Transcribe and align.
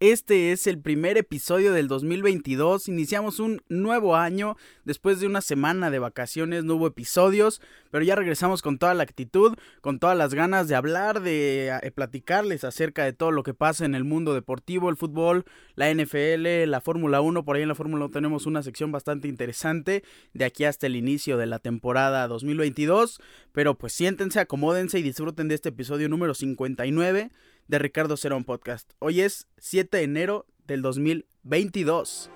Este 0.00 0.52
es 0.52 0.68
el 0.68 0.78
primer 0.78 1.18
episodio 1.18 1.72
del 1.72 1.88
2022. 1.88 2.86
Iniciamos 2.86 3.40
un 3.40 3.62
nuevo 3.68 4.14
año. 4.14 4.56
Después 4.84 5.18
de 5.18 5.26
una 5.26 5.40
semana 5.40 5.90
de 5.90 5.98
vacaciones 5.98 6.62
no 6.62 6.76
hubo 6.76 6.86
episodios, 6.86 7.60
pero 7.90 8.04
ya 8.04 8.14
regresamos 8.14 8.62
con 8.62 8.78
toda 8.78 8.94
la 8.94 9.02
actitud, 9.02 9.56
con 9.80 9.98
todas 9.98 10.16
las 10.16 10.34
ganas 10.34 10.68
de 10.68 10.76
hablar, 10.76 11.20
de 11.20 11.76
eh, 11.82 11.90
platicarles 11.90 12.62
acerca 12.62 13.02
de 13.02 13.12
todo 13.12 13.32
lo 13.32 13.42
que 13.42 13.54
pasa 13.54 13.86
en 13.86 13.96
el 13.96 14.04
mundo 14.04 14.34
deportivo, 14.34 14.88
el 14.88 14.96
fútbol, 14.96 15.44
la 15.74 15.92
NFL, 15.92 16.70
la 16.70 16.80
Fórmula 16.80 17.20
1. 17.20 17.44
Por 17.44 17.56
ahí 17.56 17.62
en 17.62 17.68
la 17.68 17.74
Fórmula 17.74 18.04
1 18.04 18.12
tenemos 18.12 18.46
una 18.46 18.62
sección 18.62 18.92
bastante 18.92 19.26
interesante 19.26 20.04
de 20.32 20.44
aquí 20.44 20.62
hasta 20.62 20.86
el 20.86 20.94
inicio 20.94 21.38
de 21.38 21.46
la 21.46 21.58
temporada 21.58 22.28
2022. 22.28 23.20
Pero 23.50 23.76
pues 23.76 23.94
siéntense, 23.94 24.38
acomódense 24.38 25.00
y 25.00 25.02
disfruten 25.02 25.48
de 25.48 25.56
este 25.56 25.70
episodio 25.70 26.08
número 26.08 26.34
59 26.34 27.32
de 27.68 27.78
Ricardo 27.78 28.16
Cerón 28.16 28.44
Podcast. 28.44 28.92
Hoy 28.98 29.20
es 29.20 29.46
7 29.58 29.98
de 29.98 30.02
enero 30.02 30.46
del 30.66 30.82
2022. 30.82 32.30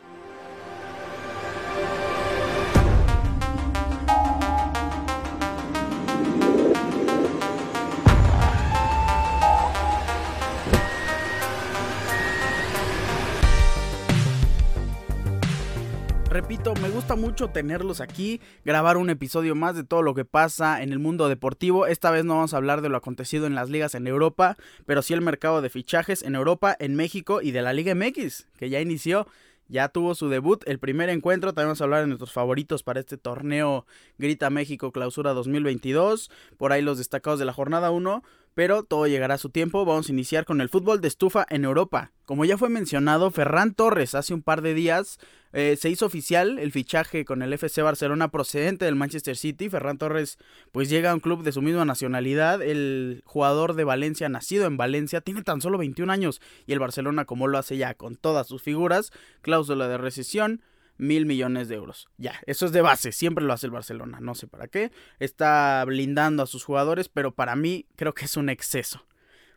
Repito, 16.33 16.73
me 16.81 16.89
gusta 16.89 17.15
mucho 17.15 17.51
tenerlos 17.51 18.01
aquí, 18.01 18.41
grabar 18.65 18.97
un 18.97 19.11
episodio 19.11 19.55
más 19.55 19.77
de 19.77 19.85
todo 19.85 20.01
lo 20.01 20.15
que 20.15 20.25
pasa 20.25 20.83
en 20.83 20.91
el 20.91 20.99
mundo 20.99 21.29
deportivo. 21.29 21.87
Esta 21.87 22.11
vez 22.11 22.25
no 22.25 22.37
vamos 22.37 22.55
a 22.55 22.57
hablar 22.57 22.81
de 22.81 22.89
lo 22.89 22.97
acontecido 22.97 23.47
en 23.47 23.55
las 23.55 23.69
ligas 23.69 23.95
en 23.95 24.07
Europa, 24.07 24.57
pero 24.87 25.03
sí 25.03 25.13
el 25.13 25.21
mercado 25.21 25.61
de 25.61 25.69
fichajes 25.69 26.23
en 26.23 26.35
Europa, 26.35 26.75
en 26.79 26.95
México 26.95 27.43
y 27.43 27.51
de 27.51 27.61
la 27.61 27.75
Liga 27.75 27.95
MX, 27.95 28.47
que 28.57 28.71
ya 28.71 28.81
inició 28.81 29.27
ya 29.69 29.89
tuvo 29.89 30.15
su 30.15 30.29
debut, 30.29 30.63
el 30.67 30.79
primer 30.79 31.09
encuentro, 31.09 31.53
también 31.53 31.69
vamos 31.69 31.81
a 31.81 31.85
hablar 31.85 32.01
de 32.03 32.07
nuestros 32.09 32.33
favoritos 32.33 32.83
para 32.83 33.01
este 33.01 33.17
torneo 33.17 33.87
Grita 34.19 34.51
México 34.51 34.93
Clausura 34.93 35.33
2022, 35.33 36.31
por 36.59 36.73
ahí 36.73 36.83
los 36.83 36.99
destacados 36.99 37.39
de 37.39 37.47
la 37.47 37.55
jornada 37.55 37.91
1, 37.91 38.23
pero 38.55 38.83
todo 38.83 39.07
llegará 39.07 39.35
a 39.35 39.39
su 39.39 39.49
tiempo. 39.49 39.85
Vamos 39.87 40.09
a 40.09 40.13
iniciar 40.13 40.45
con 40.45 40.61
el 40.61 40.69
fútbol 40.69 41.01
de 41.01 41.09
estufa 41.09 41.47
en 41.49 41.65
Europa. 41.65 42.13
Como 42.27 42.45
ya 42.45 42.59
fue 42.59 42.69
mencionado, 42.69 43.31
Ferran 43.31 43.73
Torres 43.73 44.15
hace 44.15 44.35
un 44.35 44.43
par 44.43 44.61
de 44.61 44.75
días 44.75 45.19
eh, 45.53 45.77
se 45.79 45.91
hizo 45.91 46.07
oficial 46.07 46.59
el 46.59 46.73
fichaje 46.73 47.25
con 47.25 47.43
el 47.43 47.53
FC 47.53 47.83
Barcelona 47.83 48.29
procedente 48.29 48.85
del 48.85 48.97
Manchester 48.97 49.37
City. 49.37 49.69
Ferran 49.69 49.99
Torres 49.99 50.39
pues 50.73 50.89
llega 50.89 51.11
a 51.11 51.15
un 51.15 51.21
club 51.21 51.43
de 51.43 51.53
su 51.53 51.63
misma 51.63 51.85
nacionalidad. 51.85 52.63
El 52.63 53.23
jugador 53.25 53.75
de 53.75 53.85
Valencia, 53.85 54.29
nacido 54.29 54.67
en 54.67 54.77
Valencia, 54.77 55.21
tiene 55.21 55.43
tan 55.43 55.61
solo 55.61 55.79
21 55.79 56.13
años 56.13 56.41
y 56.67 56.73
el 56.73 56.79
Barcelona 56.79 57.25
como 57.25 57.49
lo 57.49 57.59
hace 57.59 57.77
ya 57.77 57.95
con 57.95 58.17
todas 58.17 58.47
sus 58.47 58.63
figuras, 58.63 59.13
cláusula 59.43 59.89
de 59.89 59.99
recesión 59.99 60.63
mil 60.99 61.27
millones 61.27 61.69
de 61.69 61.77
euros. 61.77 62.09
Ya, 62.17 62.41
eso 62.47 62.67
es 62.67 62.73
de 62.73 62.81
base, 62.81 63.13
siempre 63.13 63.45
lo 63.45 63.53
hace 63.53 63.67
el 63.67 63.73
Barcelona, 63.73 64.19
no 64.21 64.35
sé 64.35 64.47
para 64.47 64.69
qué. 64.69 64.93
Está 65.19 65.85
blindando 65.85 66.43
a 66.43 66.47
sus 66.47 66.65
jugadores, 66.65 67.09
pero 67.09 67.35
para 67.35 67.57
mí 67.57 67.87
creo 67.97 68.15
que 68.15 68.25
es 68.27 68.37
un 68.37 68.49
exceso. 68.49 69.05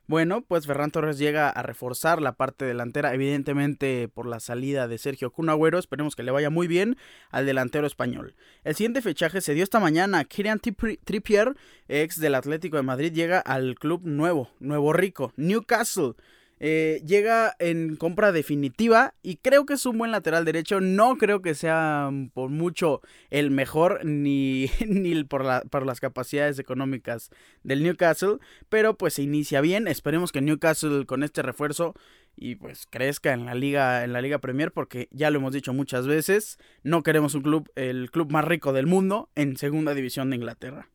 Bueno, 0.08 0.42
pues 0.42 0.68
Ferran 0.68 0.92
Torres 0.92 1.18
llega 1.18 1.50
a 1.50 1.64
reforzar 1.64 2.22
la 2.22 2.34
parte 2.34 2.64
delantera, 2.64 3.16
evidentemente 3.16 4.08
por 4.08 4.28
la 4.28 4.40
salida 4.40 4.88
de 4.88 5.00
Sergio 5.00 5.32
Cunagüero. 5.32 5.80
Esperemos 5.80 6.16
que 6.16 6.22
le 6.22 6.30
vaya 6.30 6.52
muy 6.52 6.68
bien 6.68 6.96
al 7.32 7.48
delantero 7.48 7.88
español. 7.88 8.36
El 8.64 8.76
siguiente 8.76 9.02
fechaje 9.02 9.42
se 9.42 9.56
dio 9.56 9.64
esta 9.64 9.80
mañana. 9.80 10.24
Kirian 10.24 10.60
Trippier, 10.60 11.56
ex 11.88 12.20
del 12.20 12.36
Atlético 12.36 12.78
de 12.78 12.84
Madrid, 12.84 13.14
llega 13.14 13.40
al 13.40 13.76
club 13.80 14.02
nuevo, 14.04 14.52
Nuevo 14.60 14.94
Rico, 14.94 15.34
Newcastle. 15.38 16.14
Eh, 16.60 17.02
llega 17.06 17.54
en 17.60 17.98
compra 17.98 18.32
definitiva 18.32 19.14
y 19.22 19.36
creo 19.38 19.66
que 19.66 19.74
es 19.74 19.86
un 19.86 19.98
buen 19.98 20.12
lateral 20.12 20.46
derecho. 20.46 20.80
No 20.80 21.18
creo 21.18 21.42
que 21.42 21.54
sea 21.54 22.10
mm, 22.12 22.30
por 22.30 22.50
mucho 22.50 23.02
el 23.30 23.52
mejor 23.52 24.06
ni, 24.06 24.70
ni 24.88 25.24
por, 25.24 25.44
la, 25.44 25.62
por 25.62 25.86
las 25.86 26.00
capacidades 26.00 26.60
económicas 26.60 27.30
del 27.64 27.84
Newcastle, 27.84 28.38
pero 28.70 28.98
pues 28.98 29.16
se 29.16 29.24
inicia 29.24 29.62
bien. 29.62 29.88
Esperemos 29.88 30.32
que 30.32 30.42
Newcastle 30.42 31.06
con 31.06 31.24
este 31.24 31.42
refuerzo 31.42 31.94
y 32.38 32.56
pues 32.56 32.88
crezca 32.90 33.34
en 33.34 33.46
la 33.46 33.56
liga 33.56 34.04
en 34.04 34.14
la 34.14 34.22
liga 34.22 34.40
Premier 34.40 34.72
porque 34.72 35.08
ya 35.12 35.30
lo 35.30 35.40
hemos 35.40 35.54
dicho 35.54 35.74
muchas 35.74 36.06
veces, 36.06 36.58
no 36.84 37.02
queremos 37.02 37.34
un 37.34 37.44
club 37.44 37.72
el 37.76 38.12
club 38.12 38.32
más 38.32 38.44
rico 38.44 38.74
del 38.74 38.88
mundo 38.88 39.30
en 39.36 39.58
segunda 39.58 39.94
división 39.94 40.30
de 40.30 40.38
Inglaterra. 40.38 40.90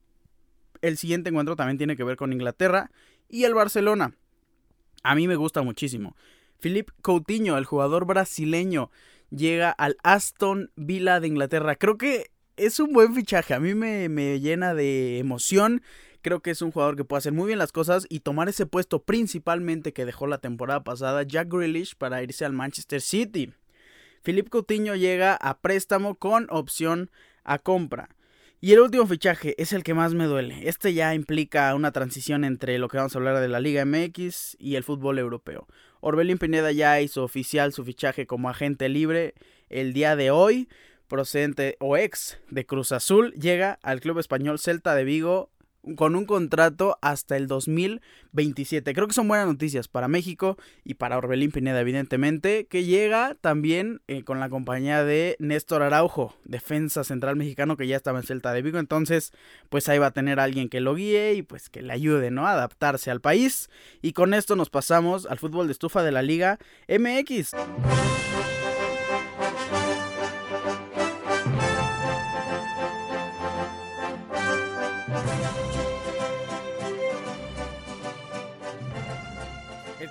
El 0.83 0.97
siguiente 0.97 1.31
encuentro 1.31 1.57
también 1.57 1.79
tiene 1.79 1.97
que 1.97 2.05
ver 2.05 2.17
con 2.17 2.33
Inglaterra 2.33 2.91
y 3.29 3.45
el 3.45 3.55
Barcelona. 3.55 4.15
A 5.03 5.15
mí 5.15 5.29
me 5.29 5.37
gusta 5.37 5.63
muchísimo. 5.63 6.17
Philippe 6.59 6.93
Coutinho, 7.03 7.57
el 7.57 7.65
jugador 7.65 8.05
brasileño, 8.05 8.91
llega 9.31 9.71
al 9.71 9.97
Aston 10.03 10.71
Villa 10.77 11.21
de 11.21 11.29
Inglaterra. 11.29 11.77
Creo 11.77 11.97
que 11.97 12.31
es 12.57 12.81
un 12.81 12.93
buen 12.93 13.15
fichaje. 13.15 13.55
A 13.55 13.61
mí 13.61 13.75
me, 13.75 14.09
me, 14.09 14.41
llena 14.41 14.75
de 14.75 15.19
emoción. 15.19 15.83
Creo 16.23 16.41
que 16.41 16.51
es 16.51 16.61
un 16.61 16.71
jugador 16.71 16.97
que 16.97 17.05
puede 17.05 17.19
hacer 17.19 17.33
muy 17.33 17.47
bien 17.47 17.59
las 17.59 17.73
cosas 17.73 18.07
y 18.11 18.21
tomar 18.21 18.49
ese 18.49 18.67
puesto 18.67 19.03
principalmente 19.03 19.95
que 19.95 20.05
dejó 20.05 20.27
la 20.27 20.39
temporada 20.39 20.85
pasada 20.85 21.23
Jack 21.23 21.49
Grealish 21.51 21.97
para 21.97 22.23
irse 22.23 22.45
al 22.45 22.53
Manchester 22.53 23.01
City. 23.01 23.55
Philippe 24.23 24.51
Coutinho 24.51 24.97
llega 24.97 25.35
a 25.35 25.59
préstamo 25.61 26.17
con 26.17 26.47
opción 26.51 27.11
a 27.43 27.59
compra. 27.59 28.11
Y 28.63 28.75
el 28.75 28.81
último 28.81 29.07
fichaje 29.07 29.55
es 29.57 29.73
el 29.73 29.83
que 29.83 29.95
más 29.95 30.13
me 30.13 30.27
duele. 30.27 30.69
Este 30.69 30.93
ya 30.93 31.15
implica 31.15 31.75
una 31.75 31.93
transición 31.93 32.45
entre 32.45 32.79
lo 32.79 32.89
que 32.89 32.99
vamos 32.99 33.15
a 33.15 33.19
hablar 33.19 33.41
de 33.41 33.49
la 33.49 33.59
Liga 33.59 33.87
MX 33.87 34.59
y 34.59 34.75
el 34.75 34.85
fútbol 34.85 35.19
europeo. 35.19 35.67
Orbelín 36.01 36.37
Pineda 36.37 36.71
ya 36.71 37.01
hizo 37.01 37.25
oficial 37.25 37.73
su 37.73 37.87
fichaje 37.87 38.27
como 38.27 38.51
agente 38.51 38.91
libre 38.91 39.33
el 39.71 39.95
día 39.95 40.15
de 40.15 40.31
hoy. 40.31 40.69
Procedente 41.09 41.77
o 41.81 41.97
ex 41.97 42.39
de 42.51 42.67
Cruz 42.67 42.93
Azul, 42.93 43.33
llega 43.33 43.79
al 43.83 44.01
club 44.01 44.19
español 44.19 44.59
Celta 44.59 44.95
de 44.95 45.05
Vigo 45.05 45.51
con 45.97 46.15
un 46.17 46.25
contrato 46.25 46.99
hasta 47.01 47.37
el 47.37 47.47
2027. 47.47 48.93
Creo 48.95 49.07
que 49.07 49.15
son 49.15 49.29
buenas 49.29 49.47
noticias 49.47 49.89
para 49.89 50.09
México 50.09 50.57
y 50.85 50.95
para 50.95 51.17
Orbelín 51.17 51.51
Pineda, 51.51 51.81
evidentemente, 51.81 52.67
que 52.67 52.85
llega 52.85 53.37
también 53.41 54.03
eh, 54.09 54.23
con 54.23 54.41
la 54.41 54.49
compañía 54.49 55.05
de 55.05 55.37
Néstor 55.39 55.83
Araujo, 55.83 56.37
defensa 56.45 57.05
central 57.05 57.37
mexicano 57.37 57.77
que 57.77 57.87
ya 57.87 57.97
estaba 57.97 58.19
en 58.19 58.27
Celta 58.27 58.53
de 58.53 58.63
Vigo. 58.63 58.79
Entonces, 58.79 59.33
pues 59.69 59.89
ahí 59.89 59.99
va 59.99 60.07
a 60.07 60.13
tener 60.13 60.41
alguien 60.41 60.69
que 60.69 60.81
lo 60.81 60.95
guíe 60.95 61.35
y 61.35 61.43
pues 61.43 61.71
que 61.71 61.83
le 61.83 61.93
ayude, 61.93 62.31
¿no? 62.31 62.47
A 62.47 62.53
adaptarse 62.53 63.11
al 63.11 63.21
país. 63.21 63.71
Y 64.03 64.13
con 64.13 64.35
esto 64.35 64.57
nos 64.57 64.71
pasamos 64.71 65.27
al 65.27 65.39
fútbol 65.39 65.67
de 65.67 65.73
estufa 65.73 66.03
de 66.03 66.13
la 66.13 66.23
Liga 66.23 66.59
MX. 66.89 67.55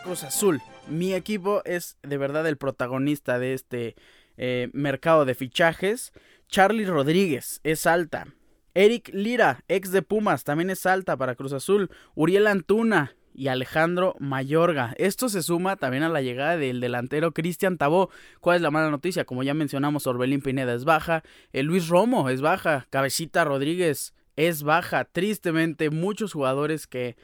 Cruz 0.10 0.24
Azul. 0.24 0.60
Mi 0.88 1.14
equipo 1.14 1.62
es 1.66 2.00
de 2.02 2.18
verdad 2.18 2.48
el 2.48 2.58
protagonista 2.58 3.38
de 3.38 3.54
este 3.54 3.96
eh, 4.38 4.72
mercado 4.74 5.24
de 5.24 5.36
fichajes. 5.36 6.14
Charlie 6.48 6.88
Rodríguez 6.88 7.60
es 7.64 7.86
alta. 7.86 8.26
Eric 8.74 9.12
Lira, 9.14 9.64
ex 9.68 9.92
de 9.92 10.02
Pumas, 10.02 10.44
también 10.44 10.72
es 10.72 10.88
alta 10.88 11.16
para 11.16 11.36
Cruz 11.36 11.54
Azul. 11.54 11.92
Uriel 12.16 12.48
Antuna 12.48 13.16
y 13.36 13.50
Alejandro 13.50 14.16
Mayorga. 14.18 14.96
Esto 14.98 15.30
se 15.30 15.44
suma 15.44 15.76
también 15.76 16.02
a 16.02 16.10
la 16.10 16.24
llegada 16.24 16.58
del 16.58 16.80
delantero 16.80 17.32
Cristian 17.32 17.78
Tabó. 17.78 18.10
¿Cuál 18.40 18.56
es 18.56 18.64
la 18.64 18.72
mala 18.72 18.90
noticia? 18.90 19.26
Como 19.26 19.44
ya 19.44 19.54
mencionamos, 19.54 20.08
Orbelín 20.08 20.42
Pineda 20.42 20.74
es 20.74 20.86
baja. 20.86 21.22
El 21.54 21.68
Luis 21.68 21.88
Romo 21.88 22.32
es 22.32 22.42
baja. 22.42 22.88
Cabecita 22.90 23.46
Rodríguez 23.46 24.16
es 24.36 24.64
baja. 24.64 25.06
Tristemente, 25.06 25.92
muchos 25.92 26.34
jugadores 26.34 26.88
que 26.88 27.16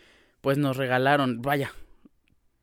pues 0.41 0.59
nos 0.59 0.78
regalaron, 0.78 1.41
vaya, 1.41 1.72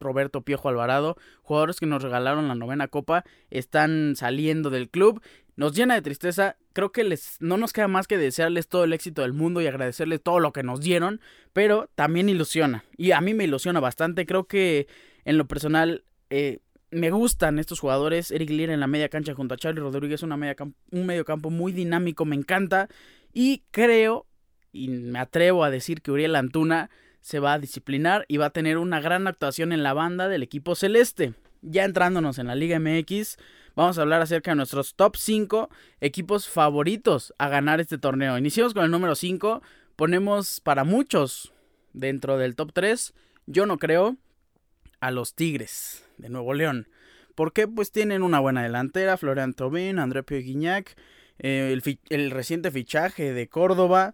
Roberto 0.03 0.43
Piojo 0.43 0.69
Alvarado, 0.69 1.17
jugadores 1.43 1.81
que 1.81 1.87
nos 1.87 2.03
regalaron 2.03 2.49
la 2.49 2.55
novena 2.55 2.89
copa, 2.89 3.25
están 3.51 4.15
saliendo 4.17 4.71
del 4.71 4.91
club. 4.91 5.23
Nos 5.57 5.75
llena 5.75 5.95
de 5.95 6.03
tristeza. 6.03 6.57
Creo 6.73 6.93
que 6.93 7.05
les, 7.05 7.37
no 7.41 7.57
nos 7.57 7.73
queda 7.73 7.89
más 7.89 8.07
que 8.07 8.19
desearles 8.19 8.69
todo 8.69 8.85
el 8.85 8.93
éxito 8.93 9.23
del 9.23 9.33
mundo 9.33 9.61
y 9.61 9.67
agradecerles 9.67 10.23
todo 10.23 10.41
lo 10.41 10.53
que 10.53 10.63
nos 10.63 10.81
dieron, 10.81 11.21
pero 11.53 11.91
también 11.95 12.29
ilusiona. 12.29 12.85
Y 12.97 13.13
a 13.13 13.21
mí 13.21 13.35
me 13.35 13.45
ilusiona 13.45 13.81
bastante. 13.81 14.27
Creo 14.27 14.45
que 14.45 14.87
en 15.25 15.39
lo 15.39 15.47
personal 15.47 16.05
eh, 16.31 16.61
me 16.93 17.11
gustan 17.11 17.59
estos 17.59 17.81
jugadores. 17.81 18.31
Eric 18.31 18.51
Lira 18.51 18.73
en 18.73 18.81
la 18.81 18.87
media 18.87 19.09
cancha 19.09 19.35
junto 19.35 19.55
a 19.55 19.57
Charlie 19.57 19.81
Rodríguez, 19.81 20.23
una 20.23 20.37
media 20.37 20.55
un 20.91 21.07
medio 21.07 21.25
campo 21.25 21.51
muy 21.51 21.73
dinámico, 21.73 22.25
me 22.25 22.37
encanta. 22.37 22.89
Y 23.33 23.65
creo, 23.71 24.27
y 24.73 24.89
me 24.89 25.19
atrevo 25.19 25.65
a 25.65 25.71
decir 25.71 26.03
que 26.03 26.13
Uriel 26.13 26.37
Antuna 26.37 26.91
se 27.23 27.39
va 27.39 27.55
a 27.55 27.59
disciplinar 27.59 28.27
y 28.29 28.37
va 28.37 28.47
a 28.47 28.51
tener 28.51 28.77
una 28.77 29.01
gran 29.01 29.27
actuación 29.27 29.73
en 29.73 29.83
la 29.83 29.95
banda 29.95 30.29
del 30.29 30.43
equipo 30.43 30.75
celeste. 30.75 31.35
Ya 31.63 31.85
entrándonos 31.85 32.39
en 32.39 32.49
la 32.49 32.57
Liga 32.57 32.81
MX, 32.81 33.39
vamos 33.77 33.97
a 33.97 34.03
hablar 34.03 34.21
acerca 34.21 34.51
de 34.51 34.57
nuestros 34.57 34.97
top 34.97 35.17
5 35.17 35.71
equipos 36.01 36.49
favoritos 36.49 37.33
a 37.39 37.49
ganar 37.49 37.81
este 37.81 37.97
torneo. 37.97 38.37
Iniciamos 38.37 38.75
con 38.75 38.85
el 38.85 38.91
número 38.91 39.15
5, 39.15 39.63
ponemos 39.95 40.61
para 40.61 40.83
muchos 40.83 41.55
dentro 41.93 42.39
del 42.39 42.57
top 42.57 42.73
3, 42.73 43.15
yo 43.47 43.67
no 43.67 43.79
creo, 43.79 44.17
a 44.99 45.13
los 45.13 45.35
Tigres 45.35 46.05
de 46.19 46.29
Nuevo 46.29 46.55
León. 46.55 46.89
porque 47.35 47.67
pues 47.67 47.93
tienen 47.93 48.23
una 48.23 48.41
buena 48.41 48.63
delantera, 48.63 49.17
Florian 49.17 49.55
Tobin, 49.55 49.99
André 49.99 50.23
Pio 50.23 50.39
eh, 51.39 51.81
el 52.11 52.31
reciente 52.31 52.71
fichaje 52.71 53.33
de 53.33 53.49
Córdoba, 53.49 54.13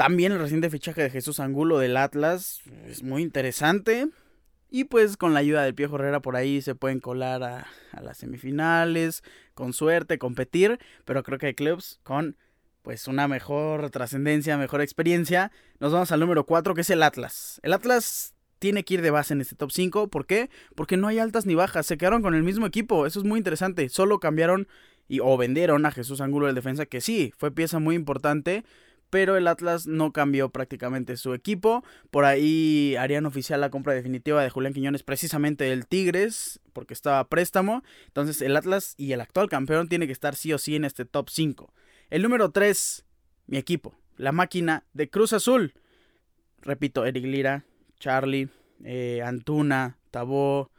también 0.00 0.32
el 0.32 0.38
reciente 0.38 0.70
fichaje 0.70 1.02
de 1.02 1.10
Jesús 1.10 1.40
Angulo 1.40 1.78
del 1.78 1.98
Atlas, 1.98 2.62
es 2.86 3.02
muy 3.02 3.20
interesante. 3.20 4.08
Y 4.70 4.84
pues 4.84 5.18
con 5.18 5.34
la 5.34 5.40
ayuda 5.40 5.62
del 5.62 5.74
Piojo 5.74 5.96
Herrera 5.96 6.20
por 6.20 6.36
ahí 6.36 6.62
se 6.62 6.74
pueden 6.74 7.00
colar 7.00 7.42
a, 7.42 7.66
las 8.00 8.16
semifinales, 8.16 9.22
con 9.52 9.74
suerte, 9.74 10.16
competir, 10.16 10.78
pero 11.04 11.22
creo 11.22 11.36
que 11.36 11.48
hay 11.48 11.54
clubs 11.54 12.00
con 12.02 12.38
pues 12.80 13.08
una 13.08 13.28
mejor 13.28 13.90
trascendencia, 13.90 14.56
mejor 14.56 14.80
experiencia. 14.80 15.52
Nos 15.80 15.92
vamos 15.92 16.10
al 16.12 16.20
número 16.20 16.46
4 16.46 16.74
que 16.74 16.80
es 16.80 16.88
el 16.88 17.02
Atlas. 17.02 17.60
El 17.62 17.74
Atlas 17.74 18.32
tiene 18.58 18.84
que 18.84 18.94
ir 18.94 19.02
de 19.02 19.10
base 19.10 19.34
en 19.34 19.42
este 19.42 19.54
top 19.54 19.70
5. 19.70 20.08
¿Por 20.08 20.24
qué? 20.24 20.48
Porque 20.76 20.96
no 20.96 21.08
hay 21.08 21.18
altas 21.18 21.44
ni 21.44 21.54
bajas. 21.54 21.84
Se 21.84 21.98
quedaron 21.98 22.22
con 22.22 22.34
el 22.34 22.42
mismo 22.42 22.64
equipo. 22.64 23.04
Eso 23.04 23.18
es 23.18 23.26
muy 23.26 23.36
interesante. 23.36 23.90
Solo 23.90 24.18
cambiaron 24.18 24.66
y 25.08 25.20
o 25.20 25.36
vendieron 25.36 25.84
a 25.84 25.90
Jesús 25.90 26.22
Angulo 26.22 26.46
del 26.46 26.54
defensa, 26.54 26.86
que 26.86 27.00
sí, 27.00 27.34
fue 27.36 27.50
pieza 27.50 27.80
muy 27.80 27.96
importante. 27.96 28.64
Pero 29.10 29.36
el 29.36 29.48
Atlas 29.48 29.86
no 29.86 30.12
cambió 30.12 30.48
prácticamente 30.50 31.16
su 31.16 31.34
equipo. 31.34 31.84
Por 32.10 32.24
ahí 32.24 32.94
harían 32.96 33.26
oficial 33.26 33.60
la 33.60 33.70
compra 33.70 33.92
definitiva 33.92 34.42
de 34.42 34.50
Julián 34.50 34.72
Quiñones, 34.72 35.02
precisamente 35.02 35.64
del 35.64 35.86
Tigres, 35.86 36.60
porque 36.72 36.94
estaba 36.94 37.18
a 37.18 37.28
préstamo. 37.28 37.82
Entonces 38.06 38.40
el 38.40 38.56
Atlas 38.56 38.94
y 38.96 39.12
el 39.12 39.20
actual 39.20 39.48
campeón 39.48 39.88
tiene 39.88 40.06
que 40.06 40.12
estar 40.12 40.36
sí 40.36 40.52
o 40.52 40.58
sí 40.58 40.76
en 40.76 40.84
este 40.84 41.04
top 41.04 41.28
5. 41.28 41.72
El 42.08 42.22
número 42.22 42.50
3, 42.50 43.04
mi 43.46 43.58
equipo, 43.58 43.94
la 44.16 44.32
máquina 44.32 44.84
de 44.92 45.10
Cruz 45.10 45.32
Azul. 45.32 45.74
Repito, 46.62 47.04
Eric 47.04 47.24
Lira, 47.24 47.64
Charlie, 47.98 48.48
eh, 48.84 49.22
Antuna, 49.24 49.98
Tabó, 50.10 50.70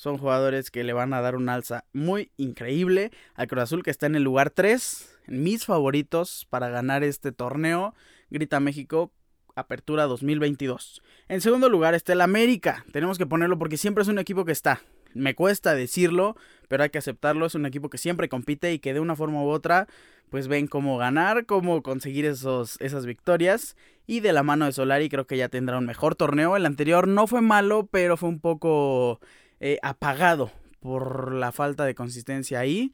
son 0.00 0.16
jugadores 0.16 0.70
que 0.70 0.82
le 0.82 0.94
van 0.94 1.12
a 1.12 1.20
dar 1.20 1.36
un 1.36 1.50
alza 1.50 1.84
muy 1.92 2.32
increíble 2.38 3.10
al 3.34 3.48
Cruz 3.48 3.64
Azul 3.64 3.82
que 3.82 3.90
está 3.90 4.06
en 4.06 4.14
el 4.14 4.22
lugar 4.22 4.48
3, 4.48 5.09
mis 5.26 5.64
favoritos 5.64 6.46
para 6.50 6.68
ganar 6.68 7.04
este 7.04 7.32
torneo. 7.32 7.94
Grita 8.30 8.60
México, 8.60 9.12
Apertura 9.54 10.04
2022. 10.04 11.02
En 11.28 11.40
segundo 11.40 11.68
lugar 11.68 11.94
está 11.94 12.12
el 12.12 12.20
América, 12.20 12.84
tenemos 12.92 13.18
que 13.18 13.26
ponerlo 13.26 13.58
porque 13.58 13.76
siempre 13.76 14.02
es 14.02 14.08
un 14.08 14.18
equipo 14.18 14.44
que 14.44 14.52
está. 14.52 14.80
Me 15.12 15.34
cuesta 15.34 15.74
decirlo, 15.74 16.36
pero 16.68 16.84
hay 16.84 16.90
que 16.90 16.98
aceptarlo, 16.98 17.46
es 17.46 17.56
un 17.56 17.66
equipo 17.66 17.90
que 17.90 17.98
siempre 17.98 18.28
compite 18.28 18.72
y 18.72 18.78
que 18.78 18.94
de 18.94 19.00
una 19.00 19.16
forma 19.16 19.42
u 19.42 19.48
otra 19.48 19.88
pues 20.30 20.46
ven 20.46 20.68
cómo 20.68 20.96
ganar, 20.96 21.44
cómo 21.44 21.82
conseguir 21.82 22.24
esos, 22.24 22.80
esas 22.80 23.04
victorias. 23.04 23.76
Y 24.06 24.20
de 24.20 24.32
la 24.32 24.42
mano 24.42 24.64
de 24.64 24.72
Solari 24.72 25.08
creo 25.08 25.26
que 25.26 25.36
ya 25.36 25.48
tendrá 25.48 25.78
un 25.78 25.86
mejor 25.86 26.14
torneo. 26.14 26.56
El 26.56 26.66
anterior 26.66 27.06
no 27.08 27.26
fue 27.26 27.42
malo, 27.42 27.88
pero 27.90 28.16
fue 28.16 28.28
un 28.28 28.40
poco 28.40 29.20
eh, 29.58 29.78
apagado 29.82 30.50
por 30.80 31.34
la 31.34 31.52
falta 31.52 31.84
de 31.84 31.94
consistencia 31.94 32.60
ahí. 32.60 32.92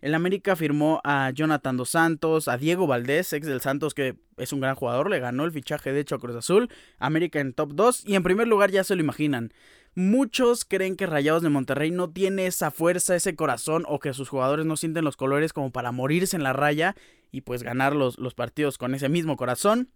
El 0.00 0.14
América 0.14 0.56
firmó 0.56 1.00
a 1.04 1.30
Jonathan 1.30 1.76
Dos 1.76 1.90
Santos, 1.90 2.48
a 2.48 2.58
Diego 2.58 2.86
Valdés, 2.86 3.32
ex 3.32 3.46
del 3.46 3.60
Santos, 3.60 3.94
que 3.94 4.16
es 4.36 4.52
un 4.52 4.60
gran 4.60 4.74
jugador, 4.74 5.08
le 5.08 5.18
ganó 5.18 5.44
el 5.44 5.52
fichaje 5.52 5.92
de 5.92 6.00
hecho 6.00 6.16
a 6.16 6.18
Cruz 6.18 6.36
Azul. 6.36 6.68
América 6.98 7.40
en 7.40 7.54
top 7.54 7.72
2 7.74 8.04
y 8.06 8.14
en 8.14 8.22
primer 8.22 8.46
lugar 8.46 8.70
ya 8.70 8.84
se 8.84 8.94
lo 8.94 9.00
imaginan. 9.00 9.52
Muchos 9.94 10.66
creen 10.66 10.94
que 10.94 11.06
Rayados 11.06 11.42
de 11.42 11.48
Monterrey 11.48 11.90
no 11.90 12.10
tiene 12.10 12.46
esa 12.46 12.70
fuerza, 12.70 13.16
ese 13.16 13.34
corazón 13.34 13.84
o 13.88 13.98
que 13.98 14.12
sus 14.12 14.28
jugadores 14.28 14.66
no 14.66 14.76
sienten 14.76 15.04
los 15.04 15.16
colores 15.16 15.54
como 15.54 15.72
para 15.72 15.90
morirse 15.90 16.36
en 16.36 16.42
la 16.42 16.52
raya 16.52 16.94
y 17.32 17.40
pues 17.40 17.62
ganar 17.62 17.96
los, 17.96 18.18
los 18.18 18.34
partidos 18.34 18.76
con 18.76 18.94
ese 18.94 19.08
mismo 19.08 19.38
corazón. 19.38 19.88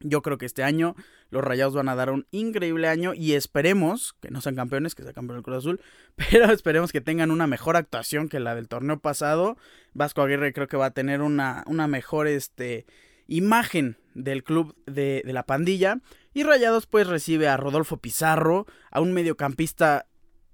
Yo 0.00 0.22
creo 0.22 0.38
que 0.38 0.46
este 0.46 0.62
año 0.62 0.96
los 1.30 1.44
Rayados 1.44 1.74
van 1.74 1.88
a 1.88 1.94
dar 1.94 2.10
un 2.10 2.26
increíble 2.30 2.88
año 2.88 3.12
y 3.14 3.34
esperemos 3.34 4.14
que 4.20 4.30
no 4.30 4.40
sean 4.40 4.56
campeones, 4.56 4.94
que 4.94 5.02
sea 5.02 5.12
campeón 5.12 5.38
el 5.38 5.44
Cruz 5.44 5.58
Azul, 5.58 5.80
pero 6.16 6.50
esperemos 6.50 6.92
que 6.92 7.00
tengan 7.00 7.30
una 7.30 7.46
mejor 7.46 7.76
actuación 7.76 8.28
que 8.28 8.40
la 8.40 8.54
del 8.54 8.68
torneo 8.68 8.98
pasado. 9.00 9.56
Vasco 9.92 10.22
Aguirre 10.22 10.52
creo 10.52 10.68
que 10.68 10.76
va 10.76 10.86
a 10.86 10.90
tener 10.92 11.20
una, 11.20 11.64
una 11.66 11.86
mejor 11.86 12.26
este, 12.26 12.86
imagen 13.26 13.96
del 14.14 14.42
club 14.42 14.74
de, 14.86 15.22
de 15.24 15.32
la 15.32 15.44
pandilla. 15.44 15.98
Y 16.32 16.44
Rayados 16.44 16.86
pues 16.86 17.06
recibe 17.06 17.48
a 17.48 17.56
Rodolfo 17.56 17.96
Pizarro, 17.98 18.66
a 18.90 19.00
un 19.00 19.12
mediocampista 19.12 20.06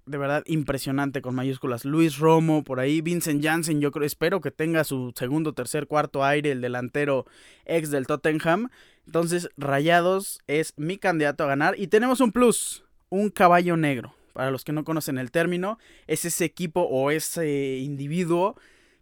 de 0.07 0.19
verdad 0.19 0.43
impresionante 0.47 1.21
con 1.21 1.35
mayúsculas. 1.35 1.85
Luis 1.85 2.19
Romo, 2.19 2.65
por 2.65 2.81
ahí, 2.81 3.01
Vincent 3.01 3.43
Janssen, 3.43 3.81
yo 3.81 3.91
creo, 3.91 4.07
espero 4.07 4.41
que 4.41 4.51
tenga 4.51 4.85
su 4.85 5.13
segundo, 5.17 5.53
tercer, 5.53 5.87
cuarto 5.87 6.25
aire, 6.25 6.53
el 6.53 6.61
delantero 6.61 7.27
ex 7.65 7.91
del 7.91 8.07
Tottenham. 8.07 8.71
Entonces, 9.07 9.51
Rayados 9.57 10.41
es 10.47 10.73
mi 10.77 10.97
candidato 10.97 11.45
a 11.45 11.49
ganar. 11.49 11.79
Y 11.79 11.89
tenemos 11.89 12.21
un 12.21 12.33
plus, 12.33 12.85
un 13.09 13.31
caballo 13.31 13.77
negro. 13.77 14.15
Para 14.33 14.51
los 14.51 14.65
que 14.65 14.73
no 14.73 14.85
conocen 14.85 15.19
el 15.19 15.31
término, 15.31 15.79
es 16.07 16.25
ese 16.25 16.45
equipo 16.45 16.83
o 16.83 17.11
ese 17.11 17.79
individuo 17.79 18.57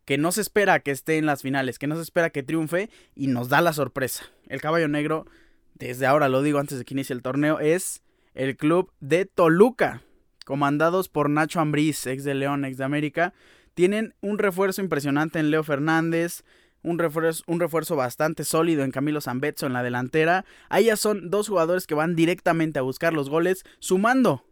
que 0.04 0.18
no 0.18 0.32
se 0.32 0.40
espera 0.40 0.80
que 0.80 0.90
esté 0.90 1.18
en 1.18 1.26
las 1.26 1.42
finales, 1.42 1.78
que 1.78 1.86
no 1.86 1.96
se 1.96 2.02
espera 2.02 2.30
que 2.30 2.42
triunfe 2.42 2.90
y 3.14 3.26
nos 3.26 3.48
da 3.48 3.60
la 3.60 3.72
sorpresa. 3.72 4.26
El 4.48 4.60
caballo 4.60 4.86
negro 4.86 5.26
desde 5.74 6.06
ahora 6.06 6.28
lo 6.28 6.42
digo 6.42 6.58
antes 6.58 6.78
de 6.78 6.84
que 6.84 6.94
inicie 6.94 7.14
el 7.14 7.22
torneo, 7.22 7.58
es 7.58 8.02
el 8.34 8.56
club 8.56 8.92
de 9.00 9.26
Toluca, 9.26 10.02
comandados 10.44 11.08
por 11.08 11.30
Nacho 11.30 11.60
Ambriz, 11.60 12.06
ex 12.06 12.24
de 12.24 12.34
León, 12.34 12.64
ex 12.64 12.76
de 12.78 12.84
América. 12.84 13.34
Tienen 13.74 14.14
un 14.20 14.38
refuerzo 14.38 14.82
impresionante 14.82 15.38
en 15.38 15.50
Leo 15.50 15.64
Fernández, 15.64 16.44
un 16.82 16.98
refuerzo, 16.98 17.42
un 17.46 17.60
refuerzo 17.60 17.96
bastante 17.96 18.44
sólido 18.44 18.84
en 18.84 18.90
Camilo 18.90 19.20
Zambetso 19.20 19.66
en 19.66 19.72
la 19.72 19.82
delantera. 19.82 20.44
Ahí 20.68 20.84
ya 20.84 20.96
son 20.96 21.30
dos 21.30 21.48
jugadores 21.48 21.86
que 21.86 21.94
van 21.94 22.14
directamente 22.14 22.78
a 22.78 22.82
buscar 22.82 23.12
los 23.12 23.28
goles, 23.28 23.64
sumando 23.80 24.44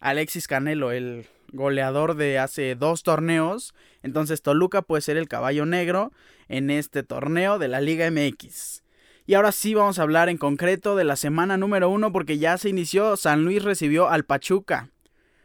a 0.00 0.10
Alexis 0.10 0.48
Canelo, 0.48 0.92
el 0.92 1.26
goleador 1.52 2.16
de 2.16 2.38
hace 2.38 2.74
dos 2.74 3.02
torneos. 3.02 3.74
Entonces 4.02 4.42
Toluca 4.42 4.82
puede 4.82 5.02
ser 5.02 5.16
el 5.16 5.28
caballo 5.28 5.66
negro 5.66 6.12
en 6.48 6.70
este 6.70 7.02
torneo 7.02 7.58
de 7.58 7.68
la 7.68 7.80
Liga 7.80 8.10
MX. 8.10 8.82
Y 9.26 9.34
ahora 9.34 9.52
sí 9.52 9.74
vamos 9.74 9.98
a 9.98 10.02
hablar 10.02 10.28
en 10.28 10.36
concreto 10.36 10.96
de 10.96 11.04
la 11.04 11.16
semana 11.16 11.56
número 11.56 11.88
uno 11.88 12.10
porque 12.10 12.38
ya 12.38 12.58
se 12.58 12.68
inició. 12.68 13.16
San 13.16 13.44
Luis 13.44 13.62
recibió 13.62 14.08
al 14.08 14.24
Pachuca. 14.24 14.90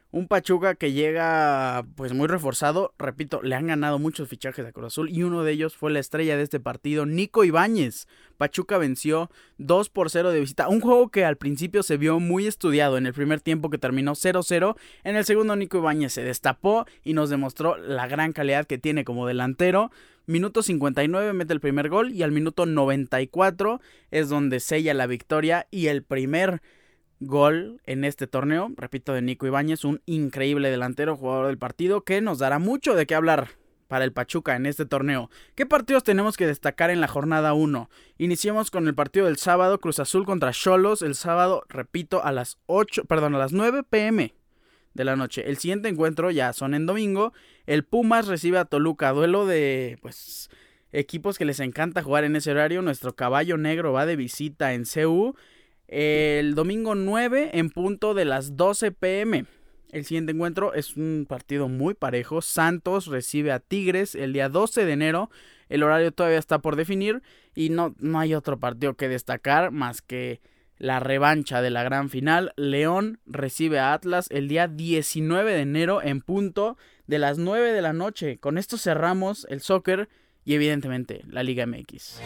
Un 0.09 0.30
Pachuca 0.30 0.75
que 0.75 0.94
llega 0.94 1.86
pues 1.95 2.13
muy 2.13 2.27
reforzado. 2.27 2.94
Repito, 2.98 3.42
le 3.44 3.56
han 3.56 3.68
ganado 3.68 4.00
muchos 4.00 4.30
fichajes 4.30 4.65
a 4.65 4.71
Cruz 4.71 4.88
Azul 4.88 5.09
y 5.09 5.24
uno 5.24 5.44
de 5.44 5.51
ellos 5.51 5.75
fue 5.75 5.92
la 5.92 6.00
estrella 6.00 6.38
de 6.38 6.44
este 6.44 6.62
partido, 6.62 7.06
Nico 7.06 7.44
Ibáñez. 7.44 8.07
Pachuca 8.38 8.77
venció 8.77 9.30
2 9.57 9.89
por 9.89 10.09
0 10.09 10.31
de 10.31 10.39
visita. 10.39 10.69
Un 10.69 10.80
juego 10.80 11.09
que 11.09 11.25
al 11.25 11.36
principio 11.36 11.83
se 11.83 11.98
vio 11.98 12.21
muy 12.21 12.48
estudiado 12.48 12.98
en 12.98 13.06
el 13.06 13.13
primer 13.13 13.42
tiempo 13.42 13.69
que 13.69 13.77
terminó 13.77 14.13
0-0. 14.13 14.77
En 15.04 15.18
el 15.18 15.25
segundo 15.25 15.57
Nico 15.57 15.80
Ibáñez 15.80 16.13
se 16.13 16.24
destapó 16.24 16.86
y 17.04 17.13
nos 17.13 17.30
demostró 17.30 17.75
la 17.77 18.07
gran 18.07 18.31
calidad 18.31 18.66
que 18.66 18.78
tiene 18.78 19.04
como 19.04 19.28
delantero. 19.28 19.92
Minuto 20.26 20.64
59 20.64 21.33
mete 21.33 21.52
el 21.52 21.59
primer 21.59 21.90
gol 21.90 22.14
y 22.14 22.23
al 22.23 22.31
minuto 22.31 22.66
94 22.66 23.81
es 24.11 24.30
donde 24.30 24.61
sella 24.61 24.94
la 24.94 25.07
victoria 25.07 25.68
y 25.69 25.87
el 25.87 26.04
primer 26.04 26.61
gol 27.19 27.81
en 27.86 28.04
este 28.04 28.28
torneo, 28.28 28.71
repito, 28.76 29.14
de 29.14 29.21
Nico 29.21 29.47
Ibáñez, 29.47 29.83
un 29.83 30.02
increíble 30.06 30.69
delantero, 30.69 31.18
jugador 31.18 31.47
del 31.47 31.57
partido, 31.57 32.04
que 32.04 32.21
nos 32.21 32.40
dará 32.40 32.59
mucho 32.59 32.95
de 32.95 33.06
qué 33.06 33.16
hablar 33.16 33.50
para 33.88 34.06
el 34.06 34.14
Pachuca 34.14 34.56
en 34.56 34.66
este 34.66 34.86
torneo. 34.86 35.30
¿Qué 35.56 35.66
partidos 35.66 36.04
tenemos 36.04 36.38
que 36.38 36.45
destacar 36.45 36.90
en 36.90 37.02
la 37.02 37.07
jornada 37.07 37.54
1? 37.54 37.90
Iniciamos 38.18 38.69
con 38.69 38.88
el 38.88 38.95
partido 38.95 39.26
del 39.26 39.38
sábado, 39.38 39.80
Cruz 39.80 40.00
Azul 40.00 40.26
contra 40.26 40.52
Cholos, 40.52 41.02
el 41.02 41.16
sábado, 41.16 41.64
repito, 41.69 42.24
a 42.24 42.31
las 42.31 42.57
8, 42.66 43.06
perdón, 43.06 43.36
a 43.36 43.40
las 43.40 43.54
9 43.54 43.83
pm 43.90 44.33
de 44.94 45.06
la 45.06 45.16
noche. 45.16 45.50
El 45.50 45.57
siguiente 45.57 45.90
encuentro 45.90 46.31
ya 46.31 46.54
son 46.54 46.74
en 46.74 46.86
domingo. 46.86 47.33
El 47.66 47.83
Pumas 47.83 48.28
recibe 48.28 48.57
a 48.57 48.66
Toluca, 48.66 49.12
duelo 49.12 49.45
de 49.45 49.97
pues 50.02 50.50
equipos 50.92 51.38
que 51.38 51.45
les 51.45 51.59
encanta 51.59 52.04
jugar 52.04 52.24
en 52.24 52.36
ese 52.36 52.52
horario. 52.52 52.81
Nuestro 52.81 53.16
caballo 53.16 53.57
negro 53.57 53.94
va 53.94 54.06
de 54.06 54.16
visita 54.16 54.74
en 54.74 54.83
CU 54.86 55.36
el 55.87 56.56
domingo 56.56 56.95
9 56.95 57.51
en 57.53 57.69
punto 57.69 58.13
de 58.13 58.25
las 58.25 58.57
12 58.57 58.91
pm. 58.91 59.45
El 59.91 60.06
siguiente 60.06 60.33
encuentro 60.33 60.73
es 60.73 60.97
un 60.97 61.25
partido 61.27 61.69
muy 61.69 61.94
parejo. 61.94 62.41
Santos 62.41 63.07
recibe 63.07 63.51
a 63.51 63.59
Tigres 63.59 64.15
el 64.15 64.33
día 64.33 64.49
12 64.49 64.85
de 64.85 64.91
enero. 64.91 65.29
El 65.69 65.83
horario 65.83 66.11
todavía 66.11 66.39
está 66.39 66.59
por 66.59 66.75
definir 66.75 67.21
y 67.56 67.69
no, 67.69 67.95
no 67.99 68.19
hay 68.19 68.33
otro 68.33 68.59
partido 68.59 68.95
que 68.95 69.07
destacar 69.07 69.71
más 69.71 70.01
que 70.01 70.41
la 70.77 70.99
revancha 70.99 71.61
de 71.61 71.69
la 71.69 71.83
gran 71.83 72.09
final. 72.09 72.53
León 72.57 73.19
recibe 73.25 73.79
a 73.79 73.94
Atlas 73.94 74.27
el 74.29 74.47
día 74.47 74.67
19 74.67 75.53
de 75.53 75.61
enero 75.61 76.01
en 76.01 76.21
punto 76.21 76.77
de 77.07 77.19
las 77.19 77.37
9 77.37 77.71
de 77.71 77.81
la 77.81 77.94
noche. 77.94 78.37
Con 78.37 78.57
esto 78.57 78.77
cerramos 78.77 79.47
el 79.49 79.61
soccer 79.61 80.09
y 80.44 80.53
evidentemente 80.53 81.23
la 81.27 81.44
Liga 81.44 81.65
MX. 81.65 82.21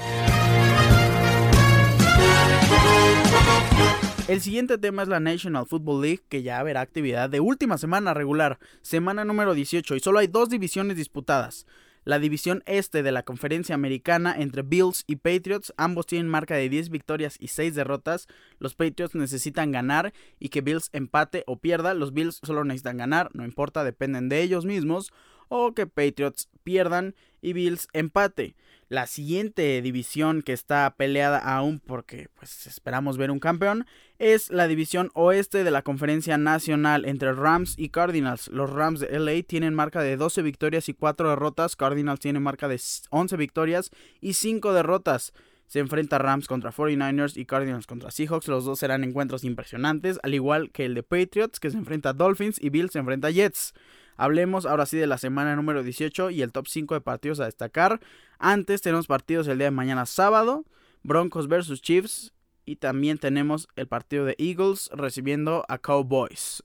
El 4.28 4.40
siguiente 4.40 4.78
tema 4.78 5.04
es 5.04 5.10
la 5.10 5.20
National 5.20 5.66
Football 5.66 6.02
League, 6.02 6.22
que 6.30 6.42
ya 6.42 6.64
verá 6.64 6.82
actividad 6.82 7.30
de 7.30 7.42
última 7.42 7.78
semana 7.78 8.14
regular, 8.14 8.60
semana 8.82 9.26
número 9.26 9.54
18, 9.54 9.96
y 9.96 10.00
solo 10.00 10.20
hay 10.20 10.28
dos 10.28 10.50
divisiones 10.50 10.96
disputadas. 10.96 11.66
La 12.04 12.18
división 12.18 12.64
este 12.66 13.04
de 13.04 13.12
la 13.12 13.22
conferencia 13.22 13.76
americana 13.76 14.34
entre 14.36 14.64
Bills 14.64 15.04
y 15.06 15.18
Patriots, 15.18 15.72
ambos 15.78 16.08
tienen 16.08 16.30
marca 16.30 16.56
de 16.56 16.68
10 16.68 16.90
victorias 16.90 17.36
y 17.40 17.50
6 17.50 17.76
derrotas. 17.76 18.28
Los 18.58 18.74
Patriots 18.74 19.14
necesitan 19.14 19.72
ganar 19.72 20.12
y 20.40 20.50
que 20.50 20.62
Bills 20.62 20.90
empate 20.94 21.44
o 21.46 21.60
pierda. 21.60 21.94
Los 21.94 22.12
Bills 22.12 22.40
solo 22.42 22.64
necesitan 22.64 22.98
ganar, 22.98 23.30
no 23.34 23.46
importa, 23.46 23.84
dependen 23.84 24.30
de 24.30 24.42
ellos 24.42 24.66
mismos. 24.66 25.14
O 25.54 25.74
que 25.74 25.86
Patriots 25.86 26.48
pierdan 26.64 27.14
y 27.42 27.52
Bills 27.52 27.90
empate. 27.92 28.56
La 28.88 29.06
siguiente 29.06 29.82
división 29.82 30.44
que 30.44 30.54
está 30.54 30.96
peleada 30.96 31.40
aún 31.40 31.82
porque 31.86 32.30
pues 32.36 32.68
esperamos 32.68 33.18
ver 33.18 33.32
un 33.32 33.40
campeón 33.40 33.86
es 34.18 34.50
la 34.50 34.68
división 34.68 35.12
oeste 35.14 35.66
de 35.66 35.72
la 35.72 35.82
conferencia 35.82 36.38
nacional 36.38 37.04
entre 37.04 37.34
Rams 37.34 37.76
y 37.78 37.90
Cardinals. 37.90 38.48
Los 38.48 38.70
Rams 38.70 39.02
de 39.02 39.20
LA 39.20 39.44
tienen 39.44 39.74
marca 39.74 40.02
de 40.02 40.16
12 40.16 40.42
victorias 40.42 40.88
y 40.88 40.94
4 40.94 41.32
derrotas. 41.32 41.76
Cardinals 41.76 42.22
tienen 42.22 42.44
marca 42.44 42.70
de 42.70 42.80
11 43.10 43.36
victorias 43.36 43.92
y 44.22 44.36
5 44.36 44.72
derrotas. 44.72 45.34
Se 45.68 45.80
enfrenta 45.80 46.18
Rams 46.18 46.48
contra 46.48 46.72
49ers 46.72 47.36
y 47.36 47.46
Cardinals 47.46 47.88
contra 47.88 48.12
Seahawks. 48.12 48.48
Los 48.48 48.64
dos 48.64 48.80
serán 48.80 49.04
encuentros 49.04 49.44
impresionantes, 49.44 50.18
al 50.24 50.34
igual 50.34 50.72
que 50.72 50.86
el 50.86 50.96
de 50.96 51.04
Patriots, 51.04 51.60
que 51.60 51.72
se 51.72 51.78
enfrenta 51.78 52.10
a 52.10 52.14
Dolphins 52.14 52.58
y 52.62 52.70
Bills 52.70 52.94
se 52.94 53.00
enfrenta 53.00 53.28
a 53.28 53.32
Jets. 53.32 53.74
Hablemos 54.22 54.68
ahora 54.68 54.86
sí 54.86 54.98
de 54.98 55.08
la 55.08 55.18
semana 55.18 55.56
número 55.56 55.82
18 55.82 56.30
y 56.30 56.44
el 56.44 56.52
top 56.52 56.68
5 56.68 56.94
de 56.94 57.02
partidos 57.02 57.40
a 57.40 57.46
destacar. 57.46 58.00
Antes 58.38 58.84
tenemos 58.84 59.08
partidos 59.08 59.48
el 59.48 59.58
día 59.58 59.66
de 59.66 59.72
mañana 59.72 60.06
sábado, 60.06 60.64
Broncos 61.02 61.48
versus 61.48 61.82
Chiefs 61.82 62.32
y 62.64 62.76
también 62.76 63.18
tenemos 63.18 63.68
el 63.76 63.88
partido 63.88 64.24
de 64.24 64.36
Eagles 64.38 64.92
recibiendo 64.94 65.66
a 65.70 65.80
Cowboys. 65.80 66.62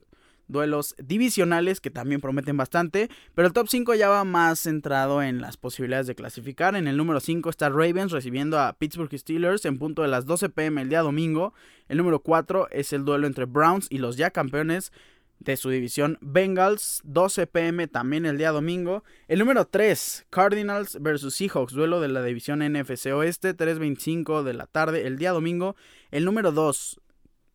Duelos 0.47 0.93
divisionales 0.99 1.81
que 1.81 1.89
también 1.89 2.21
prometen 2.21 2.57
bastante, 2.57 3.09
pero 3.33 3.47
el 3.47 3.53
top 3.53 3.69
5 3.69 3.95
ya 3.95 4.07
va 4.07 4.23
más 4.23 4.59
centrado 4.59 5.23
en 5.23 5.41
las 5.41 5.57
posibilidades 5.57 6.05
de 6.05 6.13
clasificar. 6.13 6.75
En 6.75 6.87
el 6.87 6.95
número 6.95 7.19
5 7.19 7.49
está 7.49 7.69
Ravens 7.69 8.11
recibiendo 8.11 8.59
a 8.59 8.73
Pittsburgh 8.73 9.17
Steelers 9.17 9.65
en 9.65 9.79
punto 9.79 10.03
de 10.03 10.09
las 10.09 10.27
12 10.27 10.49
pm 10.49 10.83
el 10.83 10.89
día 10.89 11.01
domingo. 11.01 11.55
El 11.87 11.97
número 11.97 12.19
4 12.19 12.67
es 12.69 12.93
el 12.93 13.03
duelo 13.03 13.25
entre 13.25 13.45
Browns 13.45 13.87
y 13.89 13.97
los 13.97 14.15
ya 14.15 14.29
campeones 14.29 14.91
de 15.39 15.57
su 15.57 15.69
división 15.69 16.17
Bengals, 16.21 17.01
12 17.03 17.47
pm 17.47 17.87
también 17.87 18.25
el 18.25 18.37
día 18.37 18.51
domingo. 18.51 19.03
El 19.27 19.39
número 19.39 19.65
3, 19.65 20.27
Cardinals 20.29 20.97
versus 21.01 21.35
Seahawks, 21.35 21.73
duelo 21.73 22.01
de 22.01 22.07
la 22.07 22.23
división 22.23 22.59
NFC 22.59 23.07
Oeste, 23.07 23.55
3.25 23.55 24.43
de 24.43 24.53
la 24.53 24.65
tarde 24.65 25.05
el 25.05 25.17
día 25.17 25.31
domingo. 25.31 25.75
El 26.11 26.25
número 26.25 26.51
2, 26.51 26.99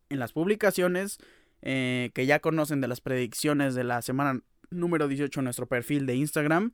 en 0.09 0.19
las 0.19 0.31
publicaciones 0.31 1.17
eh, 1.61 2.11
que 2.13 2.25
ya 2.25 2.39
conocen 2.39 2.81
de 2.81 2.87
las 2.87 3.01
predicciones 3.01 3.75
de 3.75 3.83
la 3.83 4.01
semana 4.01 4.41
número 4.69 5.07
18 5.07 5.39
en 5.39 5.43
nuestro 5.45 5.67
perfil 5.67 6.05
de 6.05 6.15
Instagram, 6.15 6.73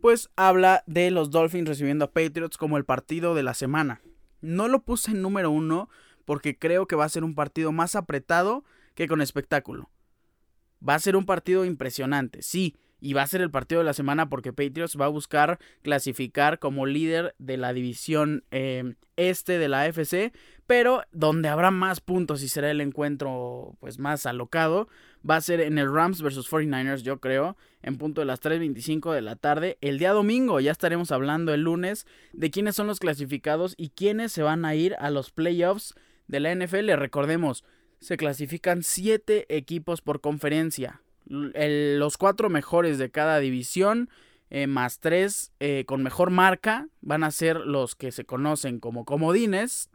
pues 0.00 0.30
habla 0.36 0.82
de 0.86 1.10
los 1.10 1.30
Dolphins 1.30 1.68
recibiendo 1.68 2.06
a 2.06 2.10
Patriots 2.12 2.56
como 2.56 2.76
el 2.76 2.84
partido 2.84 3.34
de 3.34 3.42
la 3.42 3.54
semana. 3.54 4.00
No 4.40 4.68
lo 4.68 4.82
puse 4.82 5.10
en 5.10 5.22
número 5.22 5.50
1 5.50 5.88
porque 6.24 6.56
creo 6.56 6.86
que 6.86 6.96
va 6.96 7.04
a 7.04 7.10
ser 7.10 7.24
un 7.24 7.34
partido 7.34 7.72
más 7.72 7.94
apretado 7.94 8.64
que 8.94 9.08
con 9.08 9.20
espectáculo. 9.20 9.90
Va 10.86 10.94
a 10.94 10.98
ser 10.98 11.16
un 11.16 11.26
partido 11.26 11.64
impresionante, 11.64 12.42
sí, 12.42 12.74
y 13.00 13.14
va 13.14 13.22
a 13.22 13.26
ser 13.26 13.40
el 13.40 13.50
partido 13.50 13.80
de 13.80 13.86
la 13.86 13.94
semana 13.94 14.28
porque 14.28 14.52
Patriots 14.52 14.96
va 15.00 15.06
a 15.06 15.08
buscar 15.08 15.58
clasificar 15.82 16.58
como 16.58 16.86
líder 16.86 17.34
de 17.38 17.56
la 17.56 17.72
división 17.72 18.44
em, 18.50 18.96
este 19.16 19.58
de 19.58 19.68
la 19.68 19.82
AFC, 19.82 20.32
pero 20.66 21.02
donde 21.10 21.48
habrá 21.48 21.70
más 21.70 22.00
puntos 22.00 22.42
y 22.42 22.48
será 22.48 22.70
el 22.70 22.80
encuentro 22.80 23.76
pues 23.80 23.98
más 23.98 24.26
alocado 24.26 24.88
va 25.28 25.36
a 25.36 25.40
ser 25.40 25.60
en 25.60 25.78
el 25.78 25.92
Rams 25.92 26.22
versus 26.22 26.50
49ers, 26.50 27.02
yo 27.02 27.20
creo, 27.20 27.56
en 27.82 27.98
punto 27.98 28.20
de 28.20 28.26
las 28.26 28.40
3.25 28.40 29.12
de 29.12 29.22
la 29.22 29.36
tarde. 29.36 29.78
El 29.80 29.98
día 29.98 30.12
domingo 30.12 30.60
ya 30.60 30.72
estaremos 30.72 31.12
hablando 31.12 31.52
el 31.52 31.62
lunes 31.62 32.06
de 32.32 32.50
quiénes 32.50 32.76
son 32.76 32.86
los 32.86 33.00
clasificados 33.00 33.74
y 33.76 33.90
quiénes 33.90 34.32
se 34.32 34.42
van 34.42 34.64
a 34.64 34.74
ir 34.74 34.96
a 34.98 35.10
los 35.10 35.30
playoffs 35.30 35.94
de 36.26 36.40
la 36.40 36.54
NFL. 36.54 36.90
Recordemos, 36.92 37.64
se 38.00 38.16
clasifican 38.16 38.82
7 38.82 39.46
equipos 39.56 40.00
por 40.00 40.20
conferencia. 40.20 41.02
los 41.26 42.16
cuatro 42.16 42.50
mejores 42.50 42.98
de 42.98 43.10
cada 43.10 43.38
división, 43.38 44.10
eh, 44.48 44.66
más 44.66 44.98
3 44.98 45.52
eh, 45.60 45.84
con 45.86 46.02
mejor 46.02 46.30
marca, 46.30 46.88
van 47.02 47.22
a 47.22 47.30
ser 47.30 47.58
los 47.58 47.94
que 47.94 48.10
se 48.10 48.24
conocen 48.24 48.80
como 48.80 49.04
comodines. 49.04 49.90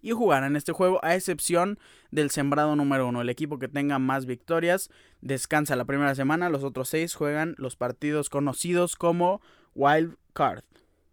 Y 0.00 0.12
jugarán 0.12 0.54
este 0.54 0.70
juego 0.70 1.00
a 1.02 1.16
excepción 1.16 1.78
del 2.12 2.30
sembrado 2.30 2.76
número 2.76 3.08
1. 3.08 3.20
El 3.20 3.28
equipo 3.28 3.58
que 3.58 3.66
tenga 3.66 3.98
más 3.98 4.26
victorias 4.26 4.90
descansa 5.20 5.74
la 5.74 5.84
primera 5.84 6.14
semana. 6.14 6.48
Los 6.48 6.62
otros 6.62 6.88
6 6.90 7.14
juegan 7.16 7.56
los 7.58 7.74
partidos 7.74 8.30
conocidos 8.30 8.94
como 8.94 9.42
Wild 9.74 10.14
Card. 10.32 10.62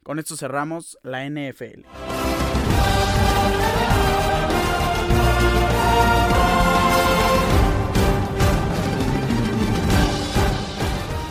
Con 0.03 0.19
esto 0.19 0.37
cerramos 0.37 0.99
la 1.01 1.25
NFL. 1.27 1.85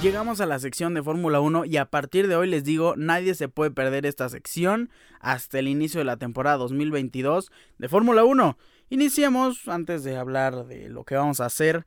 Llegamos 0.05 0.43
a 0.43 0.47
la 0.47 0.59
sección 0.59 0.93
de 0.93 1.03
Fórmula 1.03 1.41
1 1.41 1.65
y 1.65 1.79
a 1.79 1.87
partir 1.87 2.29
de 2.29 2.37
hoy 2.37 2.47
les 2.47 2.63
digo, 2.63 2.93
nadie 2.95 3.35
se 3.35 3.49
puede 3.49 3.71
perder 3.71 4.05
esta 4.05 4.29
sección 4.29 4.91
hasta 5.19 5.59
el 5.59 5.67
inicio 5.67 5.99
de 5.99 6.05
la 6.05 6.19
temporada 6.19 6.59
2022 6.59 7.51
de 7.79 7.89
Fórmula 7.89 8.23
1. 8.23 8.59
Iniciemos, 8.91 9.67
antes 9.67 10.05
de 10.05 10.19
hablar 10.19 10.67
de 10.67 10.91
lo 10.91 11.05
que 11.05 11.15
vamos 11.15 11.41
a 11.41 11.47
hacer, 11.47 11.87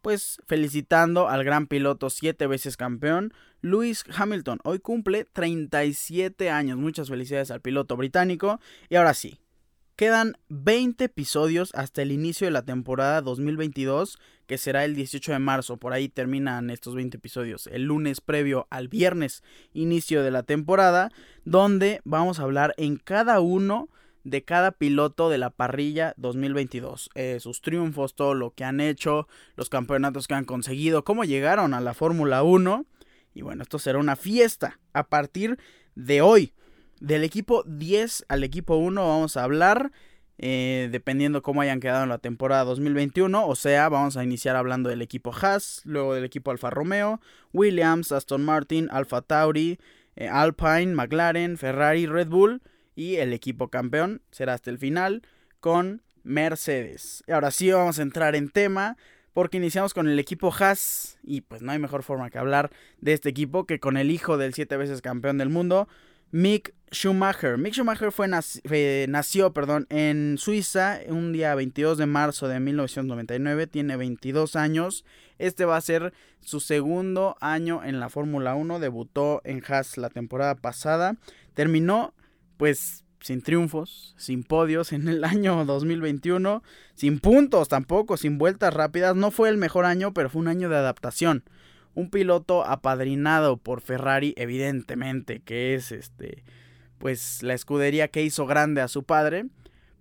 pues 0.00 0.40
felicitando 0.44 1.28
al 1.28 1.44
gran 1.44 1.68
piloto 1.68 2.10
siete 2.10 2.48
veces 2.48 2.76
campeón, 2.76 3.32
Lewis 3.60 4.02
Hamilton. 4.12 4.58
Hoy 4.64 4.80
cumple 4.80 5.24
37 5.32 6.50
años. 6.50 6.78
Muchas 6.78 7.10
felicidades 7.10 7.52
al 7.52 7.60
piloto 7.60 7.96
británico. 7.96 8.58
Y 8.88 8.96
ahora 8.96 9.14
sí, 9.14 9.38
Quedan 10.02 10.36
20 10.48 11.04
episodios 11.04 11.70
hasta 11.76 12.02
el 12.02 12.10
inicio 12.10 12.48
de 12.48 12.50
la 12.50 12.64
temporada 12.64 13.20
2022, 13.20 14.18
que 14.48 14.58
será 14.58 14.84
el 14.84 14.96
18 14.96 15.30
de 15.30 15.38
marzo. 15.38 15.76
Por 15.76 15.92
ahí 15.92 16.08
terminan 16.08 16.70
estos 16.70 16.96
20 16.96 17.18
episodios. 17.18 17.68
El 17.68 17.84
lunes 17.84 18.20
previo 18.20 18.66
al 18.70 18.88
viernes, 18.88 19.44
inicio 19.74 20.24
de 20.24 20.32
la 20.32 20.42
temporada, 20.42 21.12
donde 21.44 22.00
vamos 22.02 22.40
a 22.40 22.42
hablar 22.42 22.74
en 22.78 22.96
cada 22.96 23.38
uno 23.38 23.90
de 24.24 24.42
cada 24.42 24.72
piloto 24.72 25.30
de 25.30 25.38
la 25.38 25.50
parrilla 25.50 26.14
2022. 26.16 27.10
Eh, 27.14 27.38
sus 27.38 27.60
triunfos, 27.60 28.16
todo 28.16 28.34
lo 28.34 28.50
que 28.50 28.64
han 28.64 28.80
hecho, 28.80 29.28
los 29.54 29.68
campeonatos 29.68 30.26
que 30.26 30.34
han 30.34 30.46
conseguido, 30.46 31.04
cómo 31.04 31.22
llegaron 31.22 31.74
a 31.74 31.80
la 31.80 31.94
Fórmula 31.94 32.42
1. 32.42 32.86
Y 33.34 33.42
bueno, 33.42 33.62
esto 33.62 33.78
será 33.78 34.00
una 34.00 34.16
fiesta 34.16 34.80
a 34.94 35.04
partir 35.04 35.60
de 35.94 36.22
hoy. 36.22 36.54
Del 37.02 37.24
equipo 37.24 37.64
10 37.66 38.26
al 38.28 38.44
equipo 38.44 38.76
1 38.76 39.08
vamos 39.08 39.36
a 39.36 39.42
hablar. 39.42 39.90
Eh, 40.38 40.88
dependiendo 40.92 41.42
cómo 41.42 41.60
hayan 41.60 41.80
quedado 41.80 42.04
en 42.04 42.08
la 42.08 42.18
temporada 42.18 42.62
2021. 42.62 43.44
O 43.44 43.56
sea, 43.56 43.88
vamos 43.88 44.16
a 44.16 44.22
iniciar 44.22 44.54
hablando 44.54 44.88
del 44.88 45.02
equipo 45.02 45.32
Haas, 45.34 45.82
luego 45.84 46.14
del 46.14 46.24
equipo 46.24 46.52
Alfa 46.52 46.70
Romeo, 46.70 47.20
Williams, 47.52 48.12
Aston 48.12 48.44
Martin, 48.44 48.88
Alfa 48.92 49.20
Tauri, 49.20 49.80
eh, 50.14 50.28
Alpine, 50.28 50.94
McLaren, 50.94 51.58
Ferrari, 51.58 52.06
Red 52.06 52.28
Bull 52.28 52.62
y 52.94 53.16
el 53.16 53.32
equipo 53.32 53.66
campeón 53.66 54.22
será 54.30 54.54
hasta 54.54 54.70
el 54.70 54.78
final 54.78 55.22
con 55.58 56.02
Mercedes. 56.22 57.24
Ahora 57.26 57.50
sí 57.50 57.72
vamos 57.72 57.98
a 57.98 58.02
entrar 58.02 58.36
en 58.36 58.48
tema 58.48 58.96
porque 59.32 59.56
iniciamos 59.56 59.92
con 59.92 60.08
el 60.08 60.20
equipo 60.20 60.54
Haas 60.56 61.18
y 61.24 61.40
pues 61.40 61.62
no 61.62 61.72
hay 61.72 61.80
mejor 61.80 62.04
forma 62.04 62.30
que 62.30 62.38
hablar 62.38 62.70
de 63.00 63.12
este 63.12 63.28
equipo 63.28 63.66
que 63.66 63.80
con 63.80 63.96
el 63.96 64.12
hijo 64.12 64.38
del 64.38 64.54
siete 64.54 64.76
veces 64.76 65.02
campeón 65.02 65.38
del 65.38 65.48
mundo, 65.48 65.88
Mick 66.30 66.74
Schumacher. 66.92 67.58
Mick 67.58 67.74
Schumacher 67.74 68.12
fue 68.12 68.28
nació 68.28 69.52
perdón, 69.52 69.86
en 69.88 70.36
Suiza 70.38 71.00
un 71.08 71.32
día 71.32 71.54
22 71.54 71.98
de 71.98 72.06
marzo 72.06 72.48
de 72.48 72.60
1999. 72.60 73.66
Tiene 73.66 73.96
22 73.96 74.56
años. 74.56 75.04
Este 75.38 75.64
va 75.64 75.76
a 75.76 75.80
ser 75.80 76.12
su 76.40 76.60
segundo 76.60 77.36
año 77.40 77.82
en 77.82 77.98
la 77.98 78.10
Fórmula 78.10 78.54
1. 78.54 78.78
Debutó 78.78 79.40
en 79.44 79.62
Haas 79.66 79.96
la 79.96 80.10
temporada 80.10 80.54
pasada. 80.54 81.16
Terminó 81.54 82.14
pues 82.58 83.04
sin 83.20 83.40
triunfos, 83.40 84.14
sin 84.18 84.44
podios 84.44 84.92
en 84.92 85.08
el 85.08 85.24
año 85.24 85.64
2021, 85.64 86.62
sin 86.94 87.20
puntos 87.20 87.68
tampoco, 87.68 88.16
sin 88.16 88.36
vueltas 88.36 88.74
rápidas. 88.74 89.16
No 89.16 89.30
fue 89.30 89.48
el 89.48 89.56
mejor 89.56 89.86
año, 89.86 90.12
pero 90.12 90.28
fue 90.28 90.40
un 90.40 90.48
año 90.48 90.68
de 90.68 90.76
adaptación 90.76 91.44
un 91.94 92.10
piloto 92.10 92.64
apadrinado 92.64 93.58
por 93.58 93.80
Ferrari, 93.80 94.34
evidentemente, 94.36 95.40
que 95.40 95.74
es 95.74 95.92
este, 95.92 96.42
pues 97.02 97.42
la 97.42 97.54
escudería 97.54 98.06
que 98.06 98.22
hizo 98.22 98.46
grande 98.46 98.80
a 98.80 98.86
su 98.86 99.02
padre, 99.02 99.46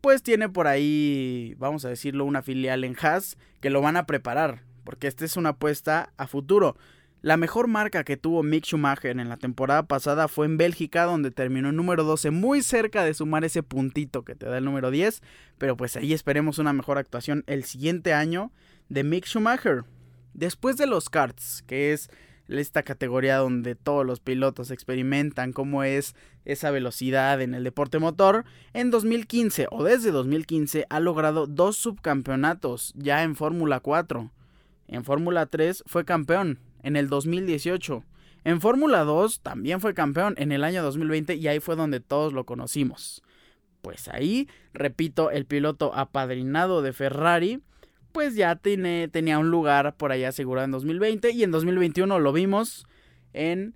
pues 0.01 0.22
tiene 0.22 0.50
por 0.50 0.67
ahí, 0.67 1.55
vamos 1.58 1.84
a 1.84 1.89
decirlo, 1.89 2.25
una 2.25 2.43
filial 2.43 2.84
en 2.84 2.96
Haas 3.01 3.39
que 3.60 3.72
lo 3.72 3.81
van 3.81 3.98
a 3.98 4.05
preparar, 4.05 4.62
porque 4.84 5.08
esta 5.08 5.25
es 5.25 5.36
una 5.36 5.50
apuesta 5.50 6.13
a 6.17 6.27
futuro. 6.27 6.77
La 7.24 7.38
mejor 7.38 7.67
marca 7.67 8.03
que 8.03 8.17
tuvo 8.17 8.43
Mick 8.43 8.65
Schumacher 8.65 9.20
en 9.20 9.29
la 9.29 9.38
temporada 9.38 9.88
pasada 9.88 10.27
fue 10.27 10.46
en 10.46 10.58
Bélgica, 10.58 11.05
donde 11.05 11.31
terminó 11.31 11.70
en 11.70 11.75
número 11.75 12.03
12, 12.03 12.29
muy 12.29 12.62
cerca 12.62 13.03
de 13.03 13.15
sumar 13.15 13.46
ese 13.46 13.63
puntito 13.63 14.24
que 14.24 14.36
te 14.36 14.46
da 14.46 14.60
el 14.60 14.65
número 14.65 14.91
10, 14.91 15.24
pero 15.58 15.75
pues 15.75 15.98
ahí 15.98 16.13
esperemos 16.13 16.60
una 16.60 16.72
mejor 16.72 17.00
actuación 17.00 17.43
el 17.48 17.63
siguiente 17.63 18.13
año 18.13 18.51
de 18.89 19.03
Mick 19.03 19.25
Schumacher. 19.25 19.86
Después 20.36 20.77
de 20.77 20.86
los 20.86 21.10
karts, 21.10 21.63
que 21.65 21.93
es 21.93 22.12
esta 22.60 22.84
categoría 22.84 23.38
donde 23.38 23.75
todos 23.75 24.05
los 24.05 24.20
pilotos 24.20 24.72
experimentan 24.72 25.53
cómo 25.53 25.84
es 25.84 26.15
esa 26.46 26.72
velocidad 26.72 27.41
en 27.41 27.53
el 27.53 27.63
deporte 27.63 28.00
motor, 28.00 28.46
en 28.74 28.91
2015 28.91 29.67
o 29.72 29.84
desde 29.84 30.12
2015 30.12 30.86
ha 30.89 31.00
logrado 31.00 31.48
dos 31.48 31.77
subcampeonatos 31.77 32.93
ya 32.96 33.24
en 33.24 33.36
Fórmula 33.36 33.79
4. 33.79 34.31
En 34.88 35.03
Fórmula 35.03 35.46
3 35.46 35.84
fue 35.86 36.03
campeón 36.05 36.60
en 36.84 36.96
el 36.96 37.08
2018. 37.10 38.03
En 38.43 38.60
Fórmula 38.60 39.03
2 39.03 39.41
también 39.41 39.81
fue 39.81 39.93
campeón 39.93 40.34
en 40.38 40.51
el 40.51 40.63
año 40.63 40.84
2020 40.84 41.36
y 41.36 41.48
ahí 41.48 41.60
fue 41.60 41.75
donde 41.75 42.00
todos 42.00 42.34
lo 42.34 42.46
conocimos. 42.46 43.22
Pues 43.81 44.08
ahí, 44.08 44.48
repito, 44.74 45.31
el 45.31 45.46
piloto 45.46 45.93
apadrinado 45.96 46.81
de 46.81 46.93
Ferrari 46.93 47.62
pues 48.12 48.36
ya 48.36 48.56
tenía 48.56 49.39
un 49.39 49.50
lugar 49.50 49.96
por 49.98 50.12
ahí 50.12 50.24
asegurado 50.24 50.65
en 50.65 50.72
2020 50.72 51.32
y 51.32 51.44
en 51.44 51.51
2021 51.51 52.20
lo 52.20 52.34
vimos 52.34 52.86
en 53.34 53.75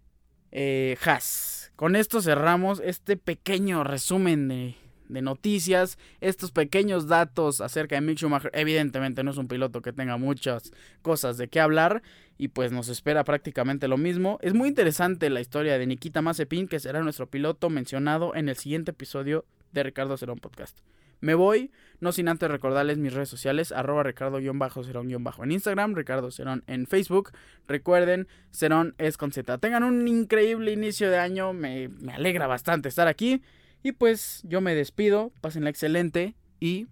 eh, 0.52 0.98
Haas. 1.04 1.72
Con 1.76 1.96
esto 1.96 2.22
cerramos 2.22 2.82
este 2.84 3.18
pequeño 3.18 3.84
resumen 3.84 4.48
de, 4.48 4.76
de, 5.10 5.22
noticias, 5.22 5.98
estos 6.22 6.52
pequeños 6.52 7.08
datos 7.08 7.60
acerca 7.60 7.96
de 7.96 8.02
Mick 8.02 8.18
Schumacher. 8.18 8.52
Evidentemente 8.54 9.24
no 9.24 9.32
es 9.32 9.38
un 9.38 9.50
piloto 9.50 9.82
que 9.82 9.92
tenga 9.92 10.18
muchas 10.18 10.72
cosas 11.02 11.38
de 11.38 11.50
qué 11.50 11.60
hablar 11.60 12.02
y 12.38 12.48
pues 12.50 12.72
nos 12.72 12.88
espera 12.88 13.24
prácticamente 13.26 13.88
lo 13.88 13.98
mismo. 13.98 14.40
Es 14.42 14.54
muy 14.54 14.70
interesante 14.70 15.30
la 15.30 15.42
historia 15.42 15.78
de 15.78 15.88
Nikita 15.88 16.22
Mazepin, 16.22 16.68
que 16.68 16.80
será 16.80 17.02
nuestro 17.02 17.30
piloto 17.30 17.70
mencionado 17.70 18.36
en 18.36 18.48
el 18.48 18.56
siguiente 18.56 18.92
episodio 18.92 19.46
de 19.74 19.84
Ricardo 19.84 20.16
Cerón 20.16 20.40
Podcast. 20.40 20.80
Me 21.22 21.34
voy, 21.34 21.72
no 22.00 22.12
sin 22.12 22.28
antes 22.28 22.50
recordarles 22.50 22.98
mis 22.98 23.14
redes 23.14 23.30
sociales, 23.30 23.72
arroba 23.72 24.04
ricardo-cerón-bajo 24.04 25.44
en 25.44 25.52
Instagram, 25.52 25.96
Ricardo 25.96 26.32
Cerón 26.32 26.64
en 26.68 26.88
Facebook. 26.88 27.32
Recuerden, 27.68 28.28
Cerón 28.52 28.96
es 28.98 29.18
con 29.18 29.32
Z. 29.32 29.58
Tengan 29.58 29.84
un 29.84 30.08
increíble 30.08 30.72
inicio 30.72 31.10
de 31.10 31.18
año, 31.18 31.54
me, 31.54 31.90
me 31.90 32.14
alegra 32.14 32.48
bastante 32.48 32.90
estar 32.90 33.08
aquí. 33.08 33.42
Y 33.84 33.92
pues 33.92 34.42
yo 34.44 34.62
me 34.62 34.74
despido, 34.74 35.32
pásenla 35.42 35.70
excelente 35.70 36.36
y 36.60 36.88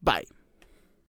bye. 0.00 0.33